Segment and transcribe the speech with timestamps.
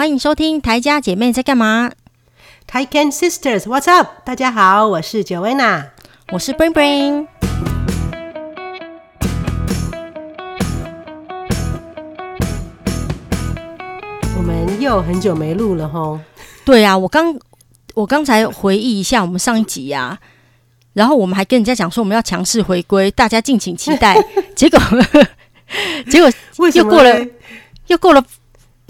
[0.00, 1.92] 欢迎收听台家姐妹在干嘛
[2.66, 4.08] ？Taiken Sisters，What's up？
[4.24, 5.90] 大家好，我是 Joanna，
[6.32, 7.26] 我是 Bring Bring。
[14.38, 16.18] 我们又很久没录了吼。
[16.64, 17.38] 对啊，我刚
[17.92, 20.18] 我刚才回忆一下我们上一集呀、啊，
[20.94, 24.16] 然后我们还跟人家讲说我们要强势回归，大家敬请期待。
[24.56, 24.80] 结果
[26.10, 26.32] 结果
[26.70, 27.26] 又过了
[27.88, 28.24] 又过了。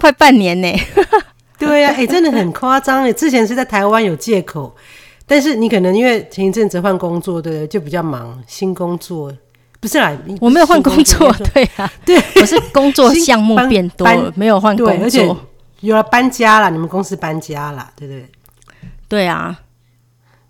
[0.01, 0.67] 快半年呢，
[1.59, 3.13] 对呀、啊，哎、欸，真的很夸张哎。
[3.13, 4.75] 之前是在台湾有借口，
[5.27, 9.31] 但是你可能因为前一阵子换工作，对，就比较忙，新工作
[9.79, 10.11] 不是啦，
[10.41, 15.35] 我没有换工作，对啊，对，我是工作项目变多了，没有换工作，而且
[15.81, 18.29] 有了搬家了，你们公司搬家了，对不对？
[19.07, 19.59] 对啊，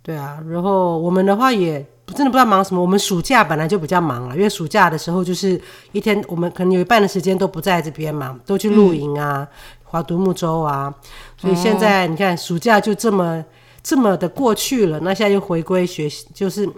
[0.02, 1.86] 对啊，然后我们的话也。
[2.12, 2.82] 真的不知道忙什么。
[2.82, 5.60] 我们暑假本来就比较忙了，因为暑假的时候就是
[5.92, 9.48] 一天，我们可能有一半的时间都不在这边嘛，都去露营啊，
[9.84, 10.94] 划独木舟啊。
[11.38, 13.44] 所以现在你看，暑假就这么
[13.82, 16.70] 这么的过去了，那现在又回归学习，就是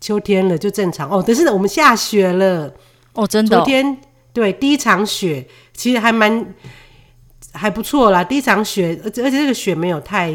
[0.00, 1.22] 秋天了，就正常哦。
[1.26, 2.72] 但是我们下雪了
[3.14, 3.56] 哦，真的。
[3.56, 3.98] 昨天
[4.32, 6.54] 对第一场雪，其实还蛮
[7.52, 8.22] 还不错啦。
[8.22, 10.32] 第一场雪，而且而且这个雪没有太。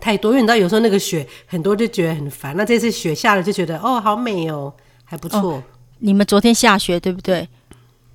[0.00, 2.54] 太多，因为你知道有时候那个雪很多就觉得很烦。
[2.56, 4.72] 那这次雪下了就觉得哦，好美哦，
[5.04, 5.40] 还不错。
[5.40, 5.62] 哦，
[5.98, 7.48] 你们昨天下雪对不对？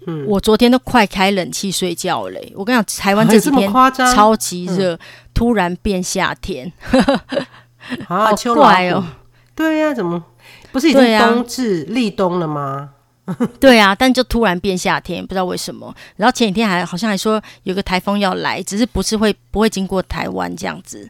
[0.07, 2.51] 嗯，我昨天都快开冷气睡觉嘞。
[2.55, 3.71] 我跟你讲，台湾这几天
[4.13, 4.99] 超级热，嗯，
[5.33, 6.71] 突然变夏天，
[8.07, 9.05] 好怪哦。
[9.53, 10.23] 对呀，啊，怎么
[10.71, 12.89] 不是已经冬至，啊，立冬了吗？
[13.59, 15.93] 对啊，但就突然变夏天，不知道为什么。
[16.15, 21.07] 然后前几天还好像还说有个台风要来，只是不是会不会经过台湾这样子。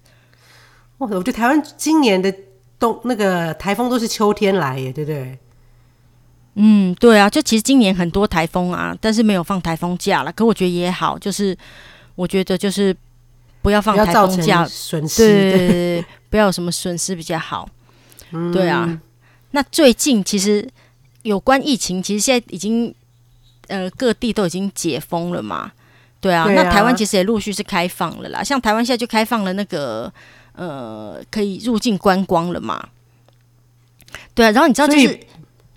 [1.09, 2.33] 我觉得台湾今年的
[2.79, 5.37] 冬那个台风都是秋天来耶，对不对？
[6.55, 10.31] 嗯，对啊，就其实今年很多台风啊，但是没有放台风假了。
[10.33, 11.57] 可我觉得也好，就是
[12.15, 12.95] 我觉得就是
[13.61, 17.69] 不要放台风假，损失对，对，对， 不要有什么损失比较好。
[18.31, 18.99] 嗯，对啊。
[19.51, 20.67] 那最近其实
[21.23, 22.93] 有关疫情，其实现在已经
[23.67, 25.71] 呃各地都已经解封了嘛。
[26.19, 30.11] 对啊，对啊，那台湾其实也陆续是开放了啦，像台湾现在就开放了那个。
[30.53, 32.89] 呃，可以入境观光了嘛？
[34.33, 35.19] 对啊，然后你知道，就是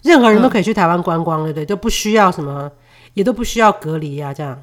[0.03, 2.71] 任何人都可以去台湾观光了，对，都不需要什么，
[3.15, 4.63] 也都不需要隔离呀、啊，这样。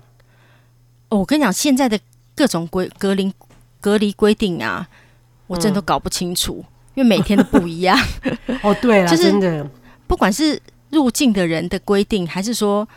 [1.09, 1.99] 哦，我跟你讲，现在的
[2.35, 3.33] 各种规隔离
[3.79, 4.87] 隔离规定啊，
[5.47, 7.97] 我真的都搞不清楚，嗯、因为每天都不一样。
[8.63, 9.69] 哦，对了， 就是真的，
[10.07, 12.87] 不管是入境的人的规定，还是说。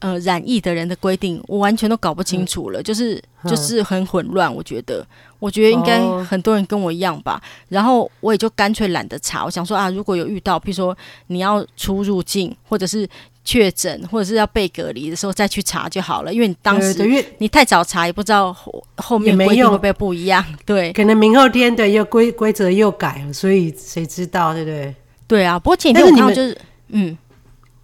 [0.00, 4.52] 呃，染疫的人的规定，我完全都搞不清楚了，嗯、就是就是很混乱。
[4.52, 5.06] 我觉得，
[5.38, 7.34] 我觉得应该很多人跟我一样吧。
[7.34, 9.44] 哦、然后我也就干脆懒得查。
[9.44, 10.96] 我想说啊，如果有遇到，比如说
[11.26, 13.06] 你要出入境，或者是
[13.44, 16.32] 确诊，或者是要被隔离的时候，再去查就好了。
[16.32, 16.94] 因为你当时
[17.36, 20.42] 你太早查，也不知道后后面规定会不会不一样。
[20.64, 24.94] 对，可能明后天的又规规则又改了，所以谁知道，对不对？
[25.26, 25.58] 对啊。
[25.58, 26.56] 不过前几天我看到就是
[26.88, 27.18] 嗯。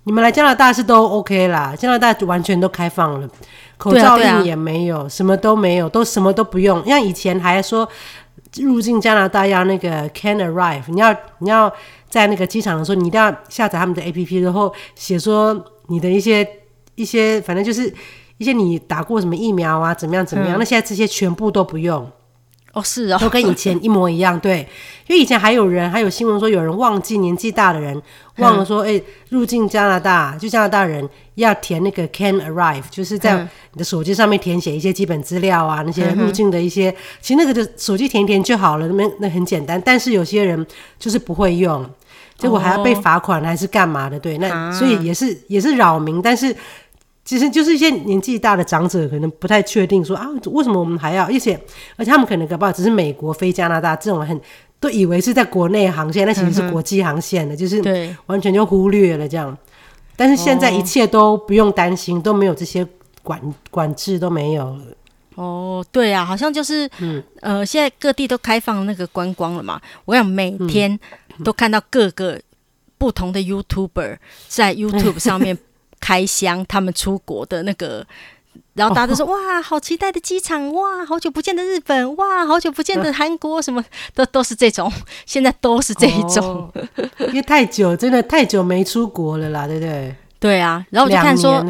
[0.07, 3.29] 你们来加拿大是都 OK 啦，加拿大完全都开放了，
[3.77, 6.81] 口罩令也没有，什么都没有，都什么都不用。
[6.87, 7.89] 像以前还说
[8.59, 11.71] 入境加拿大要那个 can arrive，你要你要
[12.09, 16.49] 在那个机场的时候，你一定要下载他们的 APP，然后写说你的一些
[16.95, 17.93] 一些，反正就是
[18.39, 20.57] 一些你打过什么疫苗啊，怎么样怎么样。
[20.57, 22.09] 嗯、那现在这些全部都不用。
[22.77, 24.59] 哦，是啊，都跟以前一模一样，对，
[25.09, 28.01] 因为以前还有人，还有新闻说有人忘记年纪大的人
[28.37, 39.81] 忘了说，哎、嗯欸，入境加拿大就加拿大人要填那个 can arrive，就是在你的手机上面填写一些基本资料啊，那些入境的一些，嗯、其实那个就手机填一填就好了，那那很简单。
[39.83, 40.67] 但是有些人
[40.99, 41.83] 就是不会用，
[42.37, 44.21] 结果还要被罚款还是干嘛的？
[44.21, 46.55] 对，那所以也是也是扰民，但是。
[47.27, 51.25] 其实就是一些年纪大的长者可能不太确定说啊，为什么我们还要？
[51.25, 51.61] 而且
[51.97, 54.41] 而且他们可能搞不好只是美国飞加拿大这种很
[54.79, 59.59] 都以为是在国内航线，那其实是国际航线的，嗯、就是完全就忽略了这样。
[60.15, 62.87] 但是现在一切都不用担心，哦、都没有这些
[63.25, 63.41] 管
[63.73, 64.85] 管制都没有了。
[65.35, 69.81] 哦，对啊，好像就是嗯呃，现在各地都开放那个观光了嘛。
[70.05, 70.97] 我想每天
[71.43, 72.41] 都看到各个
[72.97, 74.17] 不同的 YouTuber
[74.47, 75.59] 在 YouTube 上面。
[76.01, 78.07] 开箱他们出国的那个，
[78.75, 83.85] 然后大家都说、哦、哇，好期待的机场哇，好久不见的日本哇，好久不见的韩国，什么
[84.15, 84.93] 都都是这种，
[85.27, 86.89] 现在都是这一种，哦、
[87.29, 90.15] 因为太久真的太久没出国了啦，对不对？
[90.39, 91.65] 对啊，然后我就看说，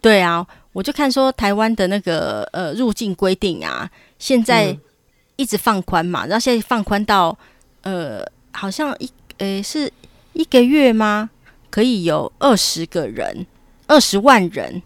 [0.00, 4.76] 对啊，我就看说台湾的那个呃入境规定啊，现在
[5.36, 7.36] 一直放宽嘛，然后现在放宽到
[7.82, 9.92] 呃好像一呃是
[10.32, 11.30] 一个月吗？
[11.70, 13.44] 可以有二十个人。
[13.86, 14.82] 二十万人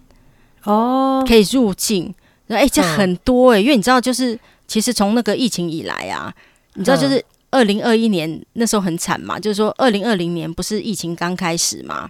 [0.64, 2.14] 哦，可以入境，
[2.48, 6.34] 哎、欸，这很多哎、欸，因为你知道，就是其实从那个疫情以来啊，
[6.74, 12.08] 你知道，就是二零二一年那时候很惨嘛，就是说二零二零年不是疫情刚开始嘛，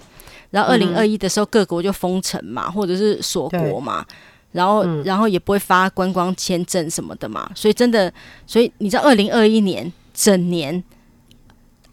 [0.51, 4.05] 然后二零二一的时候各国就封城嘛，或者是锁国嘛，
[4.53, 8.13] 然后然后也不会发观光签证什么的嘛，所以真的，
[8.47, 10.83] 所以你知道二零二一年整年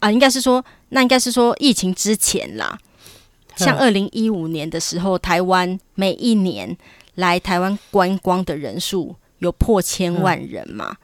[0.00, 2.76] 啊，应该是说，那应该是说疫情之前啦，
[3.56, 6.76] 像二零一五年的时候，台湾每一年。
[7.16, 10.90] 来台湾观光的人数有破千万人嘛？
[10.90, 10.96] 嗯、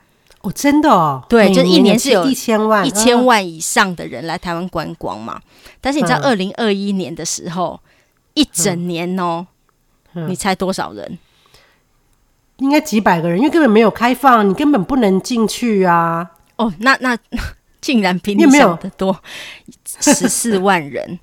[0.43, 5.41] 哦，真的哦，对，就一年是有一千万、一千万以上的人来台湾观光嘛。
[5.81, 7.89] 但是你知道，二零二一年的时候，嗯、
[8.35, 9.47] 一整年哦，
[10.13, 11.19] 嗯、你猜多少人？
[12.59, 16.33] 应该几百个人，因为根本没有开放，你根本不能进去啊。
[16.57, 17.17] 哦，那那
[17.81, 19.19] 竟然比你想的多，
[19.87, 21.19] 十四万人，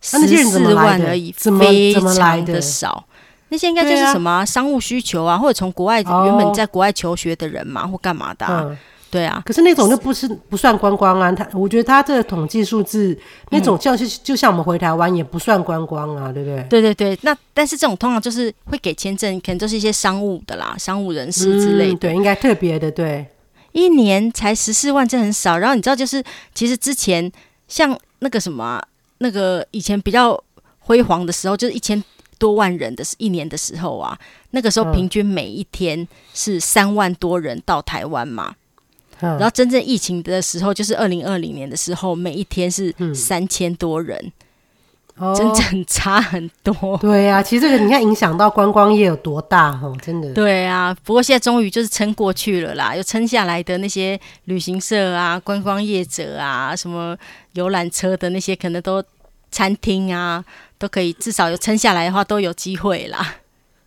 [0.00, 1.64] 十四万而已，怎么
[1.94, 3.04] 怎么来的少？
[3.50, 8.66] 那些应该就是什么、啊、商务需求啊，或者从国外原本在国外求学的人嘛，哦、或干嘛的、啊？
[8.68, 8.76] 嗯、
[9.10, 9.42] 对啊。
[9.46, 11.32] 可是那种就不是不算观光啊。
[11.32, 13.18] 他我觉得他这个统计数字，嗯、
[13.52, 16.62] 那种像是就像我们回台湾也不算观光啊，对不对？
[16.68, 17.18] 对对对。
[17.22, 21.94] 那但是这种通常就是会给签证，可能都是一些商务的啦，商务人士之类的。
[21.94, 22.90] 嗯、对，应该特别的。
[22.90, 23.26] 对，
[23.72, 25.56] 一年才十四万，这很少。
[25.56, 26.22] 然后你知道，就是
[26.54, 27.32] 其实之前
[27.66, 28.84] 像那个什么、啊，
[29.18, 30.42] 那个以前比较
[30.78, 32.02] 辉煌的时候，就是一千。
[32.40, 34.16] 多万人的一年的时候啊，
[34.52, 38.54] 那个时候平均每一天是三万多人到台湾嘛，
[39.18, 44.32] 嗯、然后真正疫情的时候，就是二零二零年的时候，每一天是三千多人，嗯、
[45.36, 46.74] 真正差很多。
[46.80, 50.32] 哦、对呀、啊，其实这个你看影响到观光业有多大哈，真的。
[50.32, 57.16] 对啊，不过现在终于就是撑过去了啦，又撑下来的那些旅行社啊、观光业者啊、什么
[57.52, 59.02] 游览车的那些，可能都
[59.50, 60.44] 餐厅啊。
[60.80, 63.34] 都可以，至少有撑下来的话，都有机会啦。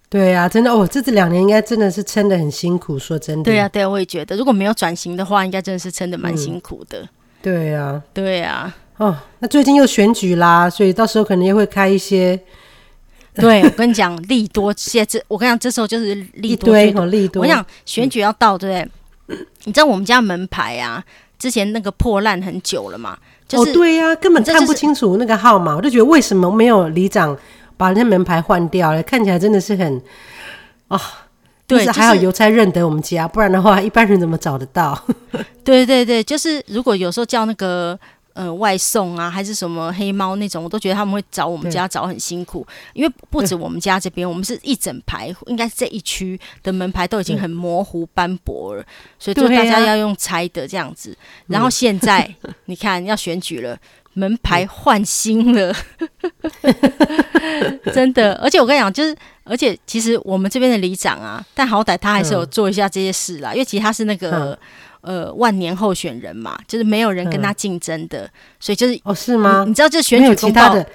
[0.10, 3.00] 对、啊，真的哦，这这两年应该真的是撑得很辛苦。
[3.00, 7.00] 说真的，对、啊，对、啊，我也觉得，如果没有转型的话，应该真的是撑得蛮辛苦的。
[7.00, 7.10] 嗯、
[7.42, 8.76] 对呀、啊，对呀、啊。
[9.02, 12.40] 哦，那最近又选举啦，所以到时候可能也会开一些。
[13.34, 17.42] 对，我跟你讲，利多现在这，我跟你讲，这时候就是利多一堆，利多。
[17.42, 18.92] 我想选举要到，对不对？
[19.36, 21.04] 嗯、你知道我们家门牌啊，
[21.40, 23.18] 之前那个破烂很久了嘛。
[23.48, 27.36] 就是、哦，对呀、啊，根本看不清楚那个号码，我就觉得为什么没有里长
[27.78, 29.02] 把那门牌换掉了？
[29.02, 29.98] 看起来真的是很
[30.90, 31.02] 啊，哦、
[31.66, 35.04] 对，还好邮差认得我们家，就是、不然的话，一般人怎么找得到？
[35.64, 38.00] 对对对，就是如果有时候叫那个。
[38.34, 48.84] 呃，外送啊，还是什么黑猫那种，我都觉得他们会找我们家找很辛苦，因为不止我们家这边，我们是一整排，应该是这一区的门牌都已经很模糊斑驳了，
[49.20, 51.12] 所以就大家要用猜的这样子。
[51.12, 51.18] 啊、
[51.48, 53.78] 然后现在、嗯、你看要选举了，
[54.14, 55.76] 门牌换新了，
[57.94, 58.36] 真的。
[58.36, 64.52] 而且我跟你讲，就是而且其实我们这边的里长啊，但好歹他还是有做一下这些事啦，嗯、因为其实他是那个。
[64.54, 64.58] 嗯
[65.02, 69.64] 呃，万年候选人嘛，就是没有人跟他竞争的，嗯、所以就是哦，是吗？
[69.64, 70.88] 你，你知道这选举公报，没有其他的，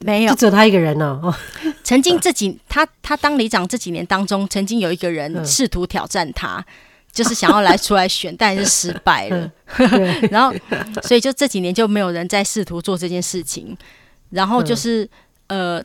[0.00, 1.34] 没有，就只有他一个人呢、哦。
[1.82, 6.64] 曾经这几他他当里长这几年当中，曾经有一个人试图挑战他，嗯、
[7.10, 9.50] 就是想要来出来选， 但是失败了。
[9.78, 10.54] 嗯、 然后，
[11.02, 13.76] 所以就这几年就没有人再试图做这件事情。
[14.30, 15.04] 然后就是、
[15.46, 15.84] 嗯、呃。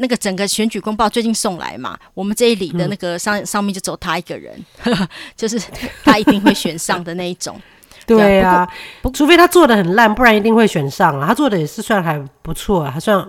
[0.00, 5.60] 那个整个选举公报最近送来嘛，我们这一里的那个上、嗯、上面就只有他一个人，呵 呵就是
[6.02, 7.60] 他一定会选上的那一种。
[8.06, 8.66] 对啊，
[9.12, 11.28] 除非他做的很烂，不然一定会选上啊。
[11.28, 13.24] 他做的也是算还不错，还算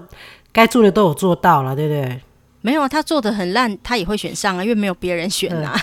[0.52, 2.22] 该做的都有做到了，对不对？
[2.62, 5.80] 没有啊，他做的很烂，他也会选上啊，因为没有别人选啊。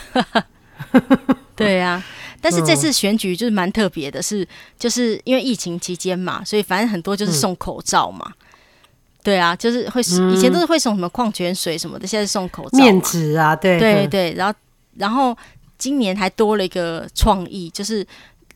[0.92, 1.04] 嗯、
[1.54, 2.02] 对啊，
[2.40, 8.24] 但是这次选举就是蛮特别的是，是就是因为疫情期间嘛，所以反正很多就是送口罩嘛。
[8.26, 8.37] 嗯
[9.28, 14.32] 对啊，就是会以前都是会送什么矿泉水什么的，嗯、现在是送口罩、面纸啊，对对对。
[14.32, 14.58] 然后，
[14.96, 15.36] 然后
[15.76, 18.02] 今年还多了一个创意，就是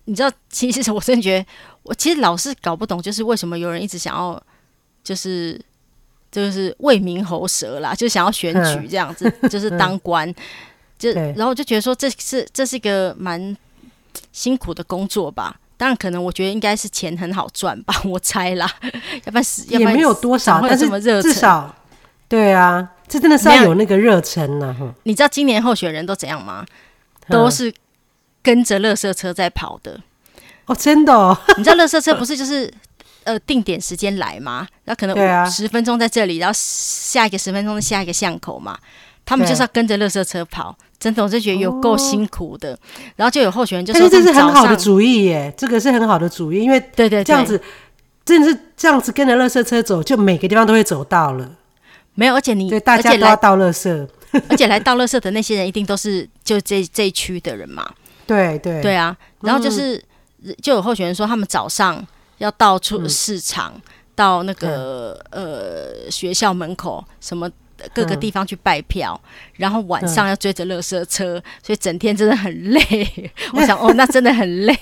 [0.07, 1.47] 你知道，其实我真的觉得，
[1.83, 4.43] 我其实老是搞不懂，就是为什么有人一直想要，
[5.05, 5.61] 就是
[6.31, 10.35] 就是为民喉舌啦，就想要选举这样子，嗯、就是当官，嗯、
[10.99, 13.55] 就然后我就觉得说这是这是一个蛮
[14.33, 15.61] 辛苦的工作吧。
[15.83, 18.71] 当然，可能我觉得应该是钱很好赚吧， 我猜啦。
[19.27, 20.89] 要不然死也没有多少，但是
[21.21, 21.75] 至少
[22.29, 24.95] 对啊，这真的是要有那个热忱呢。
[25.03, 26.65] 你知道今年候选人都怎样吗？
[27.29, 27.75] 都是
[28.45, 30.01] 跟着垃圾车在跑的。
[30.67, 31.37] 哦，真的哦。
[31.59, 32.73] 你知道垃圾车不是就是
[33.25, 34.69] 呃定点时间来吗？
[34.85, 38.79] 然后可能十分钟在这里，然后下一个十分钟的下一个巷口嘛，
[39.25, 40.77] 他们就是要跟着垃圾车跑。
[40.99, 42.79] 真的，我就觉得有够辛苦的，哦、
[43.17, 47.61] 然后就有候选人就说：“这是很好的主意耶，这个是很好的主意，因为对对，这样子，
[48.25, 51.57] 真的是这样子跟着垃圾车走，就每个地方都会走到了。”
[52.15, 54.09] 没有，而且你对大家都要倒垃圾，
[54.49, 57.85] 而且来倒垃圾的那些人一定都是就这这一区的人嘛。
[58.25, 60.01] 对对对啊，然后就是、
[60.45, 62.01] 嗯、就有候选人说，他们早上
[62.39, 63.83] 要到处市场，嗯、
[64.15, 67.51] 到那个、嗯、呃学校门口什么。
[67.95, 73.33] 各个地方去拜票，嗯、然后晚上要追着垃圾车，嗯、所以整天真的很累。
[73.55, 74.75] 我想，哦，那真的很累。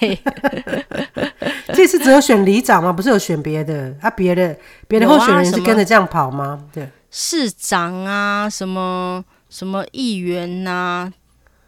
[1.72, 2.92] 这次只有选里长吗？
[2.92, 3.94] 不是有选别的？
[4.00, 4.56] 啊，别的
[4.88, 6.60] 别的候选人是跟着这样跑吗？
[6.60, 11.12] 啊、对，市长啊，什么什么议员呐、啊，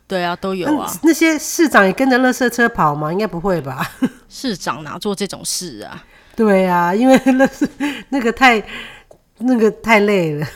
[0.07, 0.99] 对啊，都有啊、嗯。
[1.05, 3.13] 那些市长也跟着垃圾车跑吗？
[3.13, 3.91] 应该不会吧？
[4.29, 6.05] 市长哪做这种事啊？
[6.35, 7.69] 对啊，因为那是
[8.09, 8.63] 那个太
[9.39, 10.47] 那个太累了。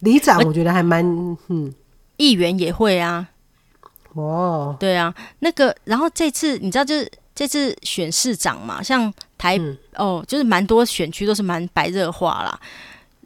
[0.00, 1.04] 里长我觉得还蛮
[1.48, 1.72] 嗯，
[2.16, 3.28] 议员也会啊，
[4.14, 12.60] 哦，对啊，那个然后这次你知道就是这次选市长嘛，像台、嗯、哦，就是蛮多选区都是蛮白热化啦。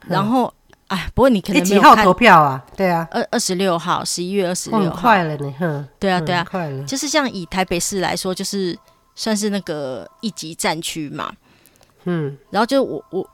[0.07, 0.53] 然后
[0.89, 2.65] 哎、嗯，不过你可能几号投票啊？
[2.77, 8.79] 对啊，二二十六号，十一月二十六号，快了呢，哼，对啊对啊，快了，就是像以台北市来说，就是
[9.15, 11.33] 算是那个一级战区嘛，
[12.05, 13.27] 嗯，然后就我我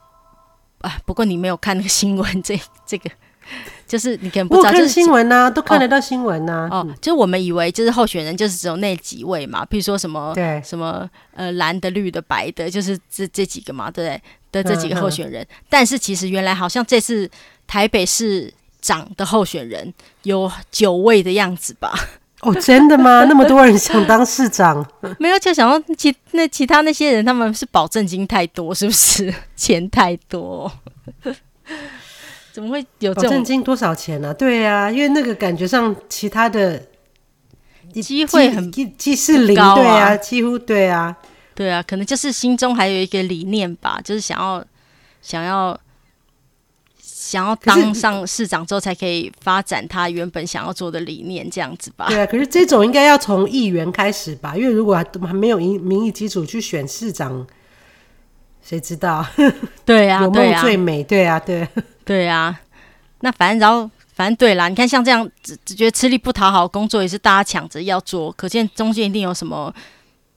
[0.81, 3.11] 啊，不过你没有看那个新闻，这这个。
[3.87, 6.79] 就是你可能不知道，就是新闻呐、啊，都看得到新闻呐、啊。
[6.79, 14.23] 哦，就是我们以为就是候选人就是只有那几位嘛，譬如说什么对什么呃蓝的、绿的、白的，就是这这几个嘛，对不对？
[14.51, 15.43] 的这几个候选人。
[15.43, 17.31] 嗯嗯、但是其实原来好像这次
[17.67, 21.93] 台北市长的候选人有九位的样子吧？
[22.41, 23.25] 哦，真的吗？
[23.29, 24.87] 那么多人想当市长？
[25.19, 30.71] 没有，就想到其那其他那些人他们是保证金太多，是不是钱太多？
[32.59, 33.23] 怎么会有这种？
[33.23, 34.35] 保证金多少钱呢、啊？
[34.35, 36.83] 对呀、啊，因为那个感觉上其他的
[38.03, 41.17] 机会很几是零，对啊，几乎对啊，
[41.55, 44.65] 对啊，可能就是心中还有一个理念吧，就是想要
[45.23, 45.79] 想要
[47.01, 52.07] 想要当上市长之后才可以发展他原本想要做的理念，这样子吧。
[52.09, 57.47] 对啊，可是这种应该要从议员开始吧，因为如果还没有民民意基础去选市长，
[58.63, 59.25] 谁知道？
[59.85, 61.69] 对啊，有梦最美，对啊，对啊。
[62.05, 62.61] 对啊，
[63.21, 69.73] 那反正然后反正对啦，你看像这样只只觉得吃力不讨好工作也是大家抢着要做，可见中间一定有什么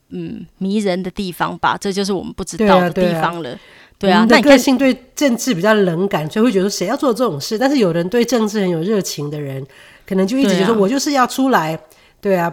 [0.09, 1.77] 嗯迷人的地方吧？
[1.79, 3.57] 这就是我们不知道的地方了。
[3.97, 7.57] 对啊，那你个性对政治比较冷感，所以会觉得谁要做这种事？
[7.57, 9.65] 但是有人对政治很有热情的人，
[10.07, 11.79] 可能就一直觉得说我就是要出来，
[12.19, 12.51] 对啊，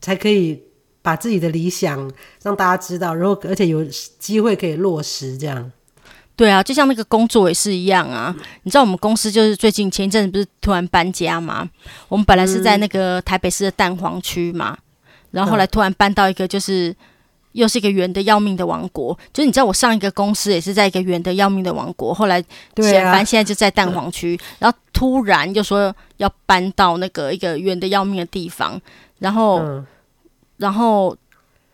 [0.00, 0.62] 才可以
[1.04, 2.10] 把自己的理想
[2.42, 3.84] 让大家知道，然后而且有
[4.18, 5.70] 机会可以落实这样。
[6.34, 8.34] 对啊，就像那个工作也是一样啊。
[8.62, 11.68] 你知道我们公司就是最近前一阵子不是突然搬家吗？
[12.08, 14.78] 我们本来是在那个台北市的蛋黄区嘛，
[15.30, 16.96] 然后后来突然搬到一个就是
[17.52, 19.12] 又是一个圆的要命的王国。
[19.30, 22.42] 就是你知道我上一个公司也是在一个圆的要命的王国，后来
[22.74, 28.80] 对啊，现在就在蛋黄区，然后突然就说要搬到那个一个圆的要命的地方，
[29.18, 29.62] 然后
[30.56, 31.16] 然后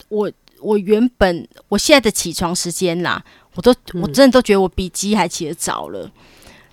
[0.08, 3.24] 我我原本我现在的起床时间啦。
[3.56, 6.12] 我都我真的都觉得我比鸡还起得早了，嗯、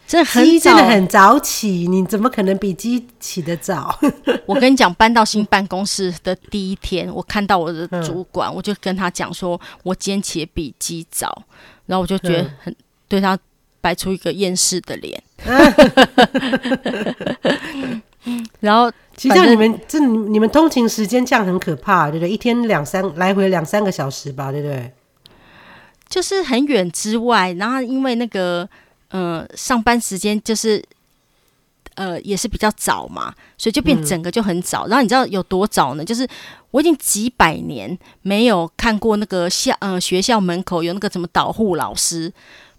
[0.06, 4.00] 真的很早，真的很早起，你怎么可能比鸡起得早？
[4.46, 11.44] 我跟你讲，搬到新办公室的第一天，我看到我的主管，嗯、我就跟他讲说，我今天起得比鸡早，
[11.88, 12.76] 然后我就觉得很、嗯、
[13.08, 13.36] 对他
[13.82, 15.24] 摆出一个厌世的脸。
[18.60, 22.30] 然后，其实你们这你们通勤时间这样很可怕，对不对？
[22.30, 24.92] 一天两三来回两三个小时吧，对不对？
[26.10, 28.68] 就是很远之外，然后因为那个
[29.10, 30.84] 呃上班时间就是
[31.96, 34.88] 呃也是比较早嘛，所以就变整个就很早。
[34.88, 36.04] 嗯、然后你知道有多早呢？
[36.04, 36.28] 就是
[36.72, 42.32] 我已经几百年没有看过那个校呃学校门口有那个什么导护老师，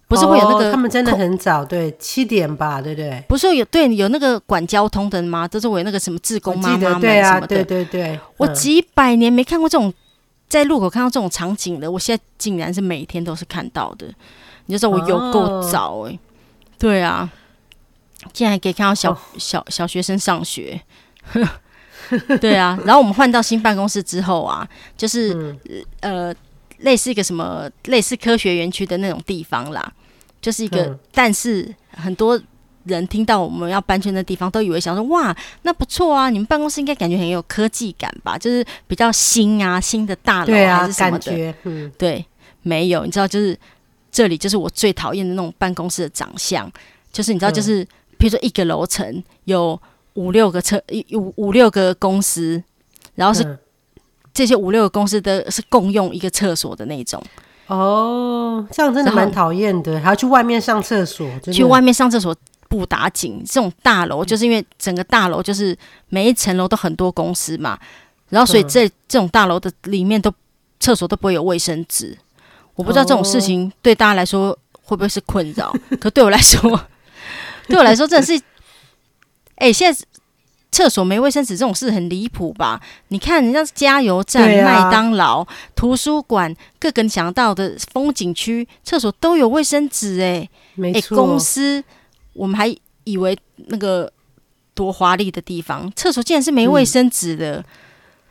[0.09, 3.23] 不是会有那个、哦、他们真的很早，对，七点吧，对不对？
[3.29, 5.47] 不是有对有那个管交通的吗？
[5.47, 9.93] 都是我有那个什么志工妈妈们什么的，对啊，对对对，嗯、我几百年没看过这种。
[10.49, 14.07] 在路口看到这种场景的，我现在竟然是每天都是看到的。
[14.65, 16.19] 你就说我有够早哎、欸，哦、
[16.79, 17.29] 对啊，
[18.33, 20.81] 竟然还可以看到小、哦、小小学生上学，
[22.41, 22.79] 对啊。
[22.83, 25.59] 然后我们换到新办公室之后啊，就是、嗯、
[25.99, 26.35] 呃
[26.79, 29.93] 类似一个什么类似科学园区的那种地方啦，
[30.41, 32.39] 就是一个，嗯、但是很多。
[32.85, 36.29] 人听到我们要搬迁的地方，都以为想说哇，那不错啊！
[36.29, 38.35] 你们办公室应该感觉很有科技感吧？
[38.35, 41.25] 就是比较新啊，新的大楼还是什么的。
[41.25, 42.25] 感觉嗯，对，
[42.63, 43.55] 没有，你知道，就是
[44.09, 46.71] 这里就是我最讨厌的那种办公室的长相，
[47.11, 47.85] 就是你知道，就是
[48.17, 49.79] 比如说一个楼层有
[50.13, 50.81] 五六个厕，
[51.11, 52.63] 五五六个公司，
[53.13, 53.59] 然后是
[54.33, 57.21] 这些五六个公司的是共用一个厕所的那种。
[57.69, 62.35] 哦，这样真的蛮讨厌的，还要去外面上厕所，去外面上厕所。
[62.69, 63.41] 不打紧。
[63.43, 65.75] 这种大楼就是因为整个大楼就是
[66.09, 67.75] 每一层楼都很多公司嘛，
[68.29, 70.31] 然后所以这这种大楼的里面都
[70.79, 72.15] 厕所都不会有卫生纸。
[72.75, 76.61] 我不知道这种事情对大家来说会不会是困扰， 可对我来说，
[77.67, 78.35] 对我来说真的是，
[79.55, 80.05] 哎、欸，现在。
[80.71, 82.79] 厕所没卫生纸这种事很离谱吧？
[83.07, 85.45] 你看人家加油站、麦、啊、当劳、
[85.75, 90.49] 图书馆，各个你想到的风景区，厕所都有卫生纸哎、欸。
[90.75, 91.83] 没错、欸，公司
[92.33, 92.73] 我们还
[93.03, 94.11] 以为那个
[94.75, 97.63] 多华丽的地方，厕所竟然是没卫生纸的、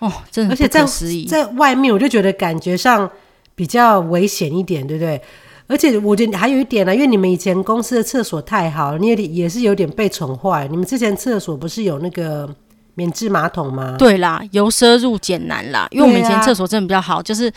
[0.01, 0.53] 嗯、哦，真的。
[0.53, 0.85] 而且在
[1.29, 3.11] 在外面，我就觉得感觉上
[3.55, 5.21] 比较危险一点，对不对？
[5.69, 10.67] 而且我觉得还有一点呢、啊，因为你们以前公司的厕所太好了，你也也是有点被宠坏。
[10.69, 12.49] 你们之前厕所不是有那个
[12.95, 13.95] 免治马桶吗？
[13.99, 17.53] 对啦，由奢入俭难啦，因为我们以前厕所真的比较好，就是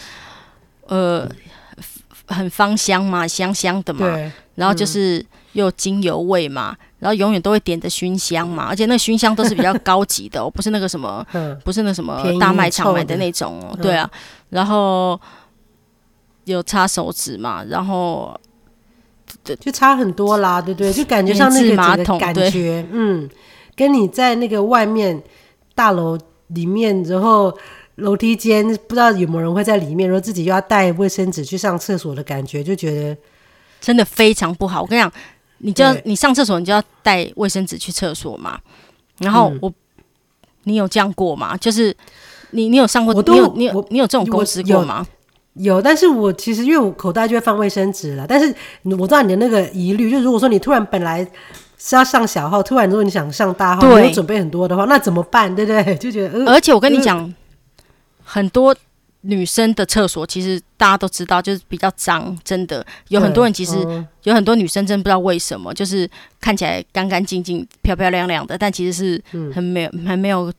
[0.88, 1.26] 呃
[2.28, 4.06] 很芳香嘛，香香的嘛，
[4.56, 11.26] 然后就是又精油味嘛，然后永远都会点着熏香嘛，而且那熏香都是比较高级的、哦， 不是那个什么，
[11.64, 14.10] 不是那什么大卖场买的那种、哦，对啊，
[14.50, 15.18] 然后。
[16.46, 18.40] 有擦手指嘛，然后
[19.60, 20.92] 就差很多啦，对不对？
[20.92, 23.30] 就感觉像那个马桶感觉，嗯，
[23.76, 25.22] 跟你在那个外面
[25.74, 26.18] 大楼
[26.48, 27.56] 里面，然后
[27.96, 33.18] 楼梯间不知道有没有人会在里面，然后自己又要带卫生纸去上厕所的感觉，就觉得
[33.80, 34.82] 真的非常不好。
[34.82, 35.12] 我跟你讲，
[35.60, 38.60] 你就要你上厕所，你就要带卫生纸去厕所嘛。
[39.20, 39.74] 然后我，嗯、
[40.64, 41.56] 你有这样过吗？
[41.56, 41.96] 就是
[42.52, 45.06] 你你有上过，都你有你有你有这种公司过吗？
[45.56, 48.48] 有，但是我其实因为我口袋就会放卫生纸了，但是
[48.84, 51.28] 我知道你的那个疑虑，就如果说你突然本来
[51.78, 55.54] 是要上小号，突然如果你想上大号，没有准备很多的话，那怎么办？
[55.54, 55.96] 对不对？
[56.00, 57.34] 就觉得，呃、而且我跟你讲，呃、
[58.24, 58.74] 很多
[59.22, 69.22] 女生的厕所其实大家都知道，就是比较脏，真的有很多人其实、嗯、有很多女生真不知道为什么，就是看起来干干净净、漂漂亮亮的，但其实是
[69.54, 70.52] 很没有、嗯、很没有。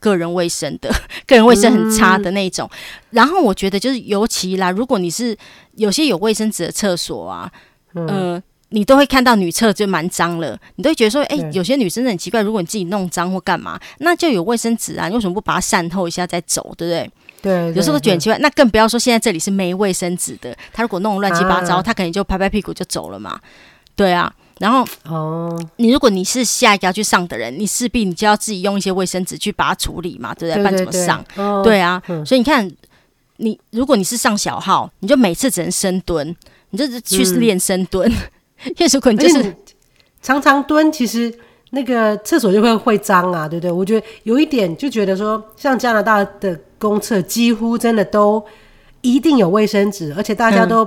[0.00, 0.90] 个人卫生的，
[1.28, 2.68] 个人卫生很差的那种。
[2.72, 2.78] 嗯、
[3.10, 5.36] 然后我觉得就是，尤其啦，如果你是
[5.76, 7.48] 有些有卫生纸的厕所啊，
[7.94, 17.10] 嗯、呃，你都会看到女厕就蛮脏了，你都会觉得说，哎、欸，有些女生很奇怪，如果你自己弄脏或干嘛，那就有卫生纸啊，你为什么不把它善后一下再走，对不对？
[17.42, 18.38] 对，对，有时候都觉得很奇怪。
[18.38, 23.38] 那更不要说现在这里是没卫生纸的，他如果弄乱七八糟，啊、他可能就拍拍屁股就走了嘛。
[23.94, 24.32] 对啊。
[24.60, 30.62] 然后，哦，你如果你是下一个要去上的人，你势必你就要自己用一些卫生纸去把它处理嘛，对不对？
[30.62, 31.24] 不然怎么上？
[31.36, 32.70] 哦、对啊，嗯、所以你看，
[33.38, 36.36] 你如果你是上小号，你就每次只能深蹲，
[36.68, 38.06] 你就是去练深蹲。
[38.66, 39.56] 因为如果你就是
[40.20, 41.34] 常常蹲，其实
[41.70, 43.72] 那个厕所就会会脏啊，对不对？
[43.72, 48.44] 我觉得有一点就觉得说，像加拿大的公厕几乎真的都
[49.00, 50.86] 一定有卫生纸，而且大家都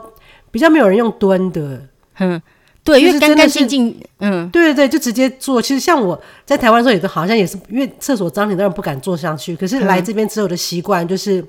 [0.51, 1.81] 比较没有人用蹲的，
[2.19, 2.39] 嗯。
[2.83, 5.61] 对，因为干干净净，嗯，对对对，就直接做。
[5.61, 9.55] 其实像我在台湾的时候，也都好像也是，因为厕所脏，很多人不敢坐上去。
[9.55, 11.47] 可是来这边之后的习惯，就是、嗯、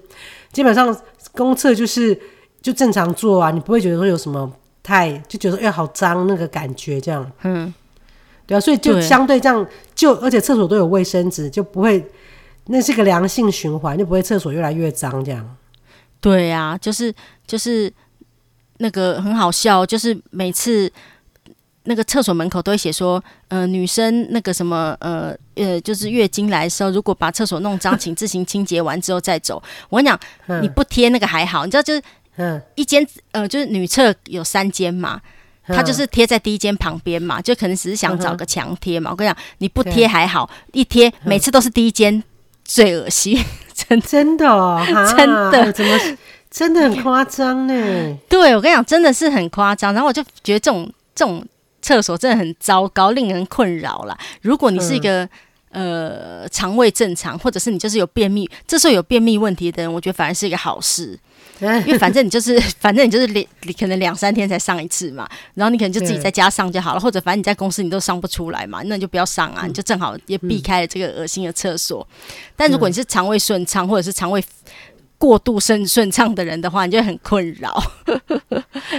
[0.53, 0.97] 基本上
[1.33, 2.17] 公厕就是
[2.63, 4.49] 就正常坐啊，你不会觉得说有什么
[4.81, 7.29] 太就觉得哎好脏那个感觉这样。
[7.43, 7.75] 嗯，
[8.47, 12.07] 对啊，所以就相对这样，就而且厕所都有卫生纸，就不会
[12.67, 15.57] 那是个良性循环，就不会厕所越来越脏这样。
[16.21, 17.13] 对啊，就是
[17.45, 17.93] 就是
[18.79, 20.89] 那个很好笑，就是每次。
[21.87, 29.63] 那个厕所门口都会写说，呃，女生那个什么，呃，呃，就是月经来的时候，如果把厕所弄脏， 请自行清洁完之后再走。
[29.91, 32.03] 我跟你讲，嗯、你不贴那个还好，你知道就是，
[32.37, 35.21] 嗯，一间，呃，就是女厕有三间嘛，
[35.67, 39.11] 它就是贴在第一间旁边嘛，就可能只是想找个墙贴嘛。
[39.11, 42.23] 我跟你讲，你不贴还好，一贴每次都是第一间
[42.65, 43.39] 最恶心，
[43.75, 44.83] 真 真的，哦，
[45.15, 45.99] 真的，怎么
[46.51, 48.17] 真的很夸张呢？
[48.27, 49.93] 对，我跟你讲，真的是很夸张。
[49.93, 51.45] 然后我就觉得这种这种。
[51.85, 54.19] 厕所真的很糟糕，令人困扰啦。
[54.41, 55.29] 如果你是一个、
[55.73, 61.19] 嗯、呃肠胃正常，或者是你就是有便秘，这时候有便秘问题的人，我觉得反而是一个好事，
[61.61, 63.47] 因为反正你就是 反正你就是两
[63.79, 72.07] 可能两三天才上一次嘛，然后你可能就自己在家上就好了，或者反正你在公司你都上不出来嘛，那你就不要上啊，嗯、你就正好也避开了这个恶心的厕所。
[72.11, 72.25] 嗯、
[72.57, 74.43] 但如果你是肠胃顺畅，或者是肠胃
[75.19, 77.83] 过度顺顺畅的人的话，你就会很困扰。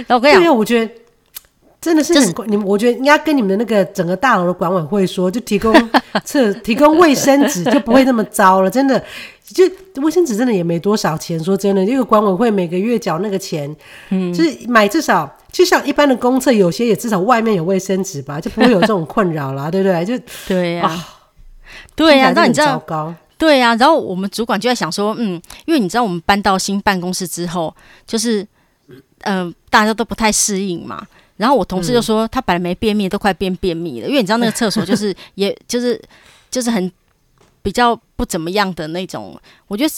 [0.06, 0.92] 然后我跟你讲，我觉得。
[1.86, 5.72] 真的是很你们，我觉得应该跟你们的那个整个大楼的管委会说，就提供
[6.24, 8.68] 厕 提供卫生纸，就不会那么糟了。
[8.68, 9.00] 真的，
[9.44, 9.62] 就
[10.02, 11.38] 卫生纸真的也没多少钱。
[11.44, 13.72] 说真的，因为管委会每个月缴那个钱，
[14.10, 20.04] 嗯，就是买至少就像一般的公厕，有些也至少外面有卫生纸吧，就不会有这种困扰啦， 对不对？
[20.04, 20.18] 就
[20.48, 21.04] 对呀、
[21.94, 23.76] 对呀、啊，那你知道，对呀、啊。
[23.76, 27.72] 然后我们主管就在想说，嗯，因为你知道，我们搬到新办公室之后，
[28.04, 28.42] 就是
[29.22, 31.06] 嗯、呃，大家都不太适应嘛。
[31.36, 36.00] 然后我同事就说，他本来没便秘，都快变便秘了，因为你知道那个厕所就是， 也就是
[36.50, 36.90] 就是很
[37.62, 39.38] 比较不怎么样的那种。
[39.66, 39.94] 我觉得，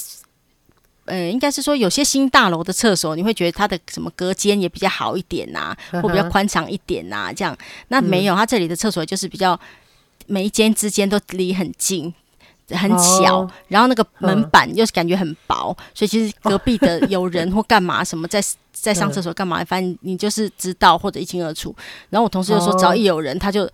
[1.06, 7.56] 呃，应该是说有些新大楼的厕所，你会觉得它的什么隔间也比较好一点呐，或比较宽敞一点呐，这样。
[7.88, 9.58] 那没有，他这里的厕所就是比较
[10.26, 12.12] 每一间之间都离很近。
[12.70, 18.44] 很小，哦、然后那个门板又是感觉很薄，嗯、所以其实隔壁的有人 或干嘛什么在
[18.80, 21.74] 在上厕所干嘛，反正你就是知道或者一清二楚。
[22.10, 23.68] 然后我同事就说，只要一有人，他就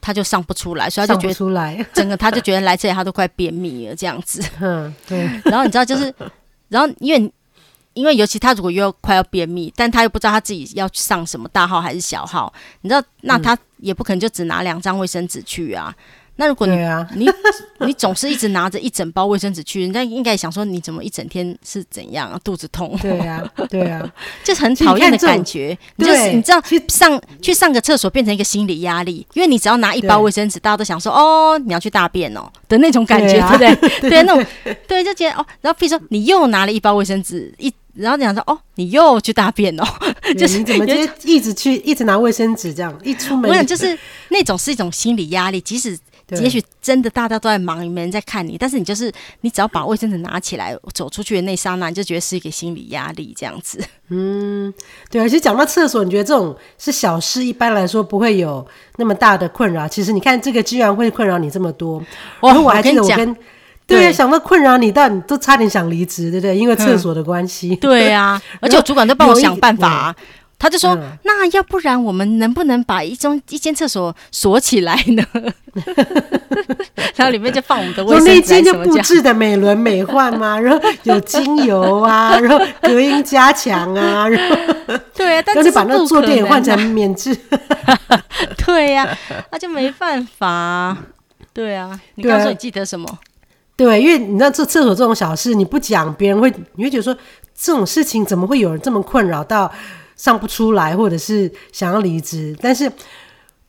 [0.00, 4.42] 他就上不出来，所以他就觉得 整个他就觉得来这里他都快便秘了这样子。
[4.60, 5.28] 嗯，对。
[5.44, 6.14] 然后你知道就是，
[6.68, 7.32] 然后因为
[7.94, 15.94] 因为尤其他如果又快要便秘，但他又不知道他自己要上什么大号还是小号，你知道，那他也不可能就只拿两张卫生纸去啊。
[16.36, 17.28] 那如果你、啊、 你
[17.86, 22.40] 你总是一直拿着一整包卫生纸去，人家应该想说你怎么一整天是怎样啊？
[22.42, 22.98] 肚子痛？
[23.00, 24.02] 对啊， 对啊，
[24.42, 25.76] 就是很讨厌的感觉。
[25.96, 34.10] 你就是你知道去上去上个厕所变成一个心理压力，因为你只要拿一包卫生纸，大家都想说哦，你要去大便哦的那种感觉，对，不对？
[34.10, 34.44] 对，那种
[34.88, 37.72] 对，就觉得哦，然后比如说你又拿了一包卫生纸一。
[37.96, 39.84] 然后你想说哦，你又去大便哦，
[40.36, 40.92] 就是你怎么就
[41.22, 43.48] 一直去一直拿卫生纸这样一出门？
[43.48, 43.96] 我想就是
[44.30, 45.96] 那种是一种心理压力，即使
[46.30, 53.78] 也许真的大家都在忙，没人在看你，但是你就是你只要把卫生纸拿起来走出去的那刹那，你就觉得是一个心理压力这样子。
[54.08, 54.72] 嗯，
[55.10, 59.86] 对，而且讲到厕所，你觉得这种是小事，一般来说不会有那么大的困扰。
[59.86, 62.02] 其实你看这个居然会困扰你这么多，
[62.40, 63.36] 然后我还记得我跟。
[63.86, 66.56] 对，想到困扰你，但你都差点想离职，对不对？
[66.56, 67.76] 因为厕所的关系。
[67.76, 70.16] 对啊， 而且主管都帮我想办法，
[70.64, 75.22] 他就说：“那要不然我们能不能把一中一间厕所锁起来呢？
[77.16, 84.56] 然后里面就放我们的卫生纸，那间就布置的美轮美奂嘛， 然后有精油啊， 然后隔音加强啊，然后
[85.14, 87.36] 对啊，但是把那个坐垫也换成棉质。
[88.64, 89.06] 对呀，
[89.52, 90.96] 那就没办法。
[91.52, 93.06] 对啊，你告诉我你记得什么？”
[93.76, 97.14] 对，因为你知道这厕所这种小事，你不讲，别人会你会觉得说
[97.54, 99.70] 这种事情怎么会有人这么困扰到
[100.16, 102.56] 上不出来，或者是想要离职？
[102.60, 102.90] 但是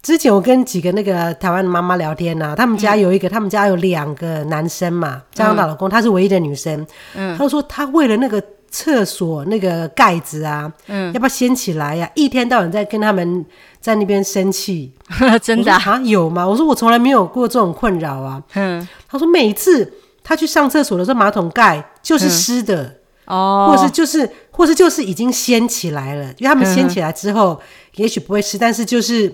[0.02, 6.86] 之前我跟几个那个台湾的妈妈聊天呐、啊，他们家有一个，嗯、他们家有两个男生嘛，加上她老公，她、嗯、是唯一的女生。
[7.16, 12.12] 嗯，她说她为了那个厕所那个盖子啊，嗯，要不要掀起来呀、啊？
[12.16, 13.46] 一天到晚在跟他们
[13.80, 14.92] 在那边生气，
[15.42, 16.00] 真的啊？
[16.04, 16.48] 有吗？
[16.48, 18.44] 我说我从来没有过这种困扰啊。
[18.54, 19.92] 嗯，她说每一次。
[20.28, 27.60] 她去上厕所的时候，马桶盖就是湿的，嗯、哦，或是就是，或是就是已经掀起来了，因为他们掀起来之后，嗯、
[27.96, 29.34] 也许不会湿，但是就是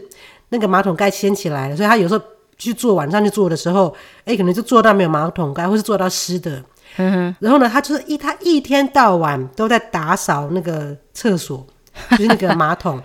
[0.50, 2.24] 那个马桶盖掀起来了，所以他有时候
[2.58, 6.64] 去做晚上去做的时候，哎、欸，可能就做到没有马桶盖，或是做到湿的，
[6.98, 11.66] 嗯，然后呢，他就是一他一天到晚都在打扫那个厕所，
[12.12, 13.02] 就是那个马桶。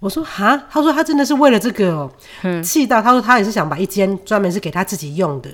[0.00, 2.10] 我说哈，他说他真的是为了这个哦，
[2.62, 5.48] 气、嗯、到他说他也是想把一间专门是给他自己用的。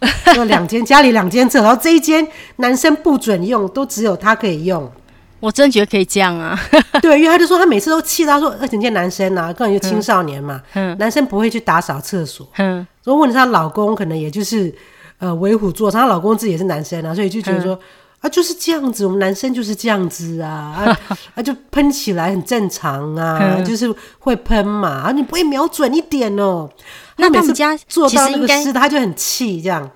[0.36, 4.90] 有两间家里两间厕，然后这一间男生不准用，都只有他可以用。
[5.38, 6.58] 我真觉得可以这样啊！
[7.00, 14.74] 对，因为他就说他每次都气到说，而且这男生啊，根本就青少年嘛，嗯，男生不会去打扫厕所，嗯，所以问题她老公可能也就是
[15.18, 17.80] 呃为虎作伥，她老公自己也是男生啊，所以就觉得说、嗯、
[18.22, 20.98] 啊就是这样子，我们男生就是这样子啊，啊，
[21.34, 26.68] 啊就喷起来很正常啊，嗯、就是会喷嘛，啊你不会瞄准一点哦。
[27.16, 29.90] 那他们家做到那个湿的，他就很气这样。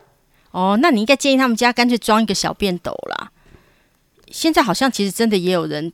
[0.50, 3.30] 哦，那你应该建议他们家干脆装一个小便斗啦。
[4.30, 5.92] 现在好像其实真的也有人，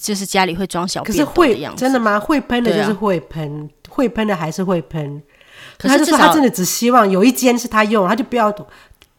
[0.00, 1.80] 就是家里会装小便斗的样子。
[1.80, 2.20] 可是会真的吗？
[2.20, 5.22] 会喷的就是会喷，啊、会喷的还是会喷。
[5.78, 8.54] 可是他就说他真的只希望有一间是他用，他就不要。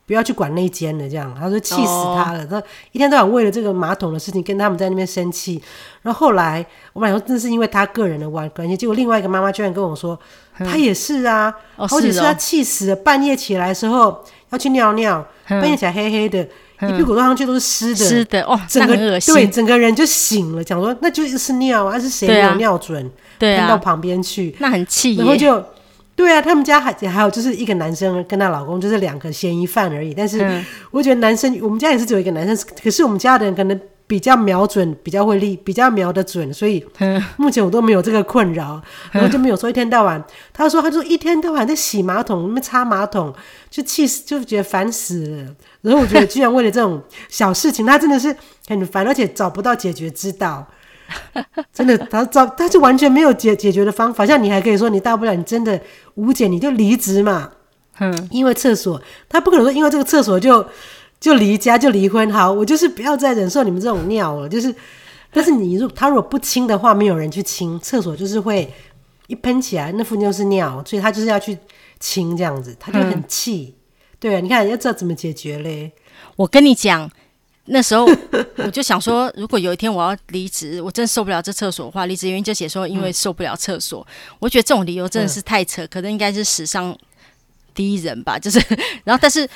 [0.05, 2.45] 不要去管那间了，这样他说气死他了。
[2.45, 2.63] 他、oh.
[2.91, 5.61] 一天到晚为了这个马桶的事情跟他们在那边生气。
[6.01, 8.75] 然后后来我们俩说，那是因为他个人的关关系。
[8.75, 10.19] 结果另外一个妈妈居然跟我说，
[10.59, 16.45] 嗯、他也是啊，而且、oh, 是他气死了，半夜起来的时候要去尿尿，嗯、半夜起来黑黑的，
[16.79, 25.63] 嗯、一屁股坐上去都是湿的，湿的哦，整个对，整个人就醒了，讲说那就是尿啊，是谁没有尿准，对啊，喷到旁边去，那很气，然后就。
[26.15, 30.13] 对啊，他们家还还有就是一个男生跟他老公，就是两个嫌疑犯而已。
[30.13, 36.85] 但是我觉得男生，我们家也是只有一个男生，可是我们家的人可能比较瞄准，比较会立，比较瞄得准，所以
[37.37, 38.79] 目前我都没有这个困扰，
[39.11, 40.23] 然后就没有说一天到晚。
[40.53, 43.33] 他说，他说一天到晚在洗马桶，那边擦马桶，
[43.71, 45.55] 就气死，就觉得烦死了。
[45.81, 48.35] 然后我觉得，居然为了这种小事情，他真的是
[48.67, 50.67] 很烦，而且找不到解决之道。
[51.73, 54.25] 真的，他找他就完全没有解解决的方法。
[54.25, 55.79] 像你还可以说，你大不了你真的
[56.15, 57.51] 无解，你就离职嘛。
[57.99, 60.65] 嗯，因为厕所，他不可能说因为这个厕所就
[61.19, 62.31] 就离家就离婚。
[62.31, 64.49] 好，我就是不要再忍受你们这种尿了。
[64.49, 64.73] 就是
[65.31, 68.71] 但是你如他如果不清的话，没有人去清厕所，就是会
[69.27, 71.57] 一喷起来，那附近就是尿，所以他就是要去
[71.99, 73.75] 清这样子，他就很气。
[73.75, 73.79] 嗯、
[74.19, 75.91] 对啊，你看要知道怎么解决嘞？
[76.35, 77.09] 我跟你讲，
[77.65, 78.05] 那时候
[78.57, 84.05] 我就想说，如果有一天我要离职，我真受不了这厕所的话，离职原因就写说因为受不了厕所。
[84.09, 86.97] 嗯、我觉得这种理由真的是太扯，嗯、可能应该是史上。
[87.75, 88.61] 第一人吧， 就是，
[89.03, 89.49] 然后但是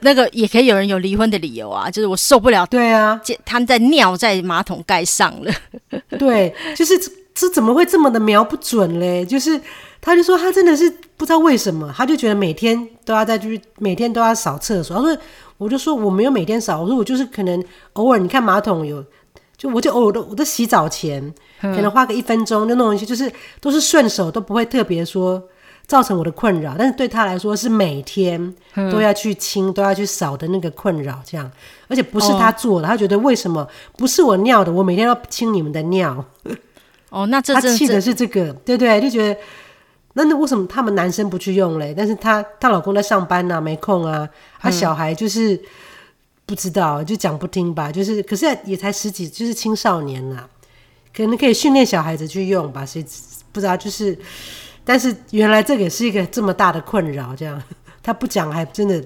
[0.00, 5.54] 那个也可以有人有离婚的理由啊，就是我受不了，对啊，他们在尿在马桶盖上了，
[6.18, 9.24] 对，就是这这怎么会这么的瞄不准嘞？
[9.24, 9.60] 就是
[10.00, 15.18] 他就说他真的是不知道为什么，他就觉得每天都要在就是每天都要扫厕所，他说
[15.58, 17.62] 我就说我没有每天扫，我说我就是可能
[17.94, 19.04] 偶尔你看马桶有，
[19.56, 25.42] 就我就偶尔都我都洗澡前可能花个一分钟就弄一些，就是都是顺手都不会特别说。
[25.86, 28.54] 造成我的困扰，但是对他来说是每天
[28.92, 31.50] 都要去清、嗯、都要去扫的那个困扰，这样，
[31.88, 36.24] 而且不是他做的，哦、他觉得为什么不是我尿的，我每天要清你们的尿？
[37.08, 39.40] 哦，那这他气的是这个，对对，就觉得
[40.14, 41.94] 那那为什么他们男生不去用嘞？
[41.96, 45.60] 但是她她老公在上班呐、没空啊，他小孩就是
[46.44, 50.44] 不知道，就讲不听吧，就是可是也才十几，就是青少年呐，
[51.14, 53.04] 可能可以训练小孩子去用吧，谁
[53.52, 54.18] 不知道就是。
[54.82, 57.62] 但是原来这个也是一个这么大的困扰，这样
[58.02, 59.00] 他不讲还真的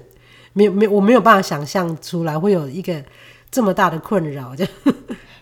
[0.53, 3.03] 没有没有我没有办法想象出来会有一个
[3.51, 4.73] 这么大的困扰，这样